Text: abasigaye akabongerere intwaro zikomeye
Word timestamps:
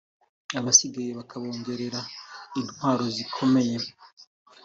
abasigaye 0.59 1.11
akabongerere 1.23 1.99
intwaro 2.59 3.03
zikomeye 3.15 3.75